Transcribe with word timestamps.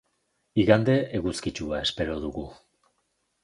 Igande 0.63 0.95
eguzkitsua 1.21 1.85
espero 1.89 2.19
dugu. 2.27 2.51